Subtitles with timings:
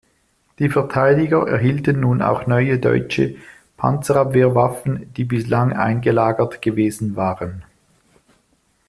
[0.57, 3.35] Die Verteidiger erhielten nun auch neue deutsche
[3.77, 7.63] Panzerabwehrwaffen, die bislang eingelagert gewesen waren.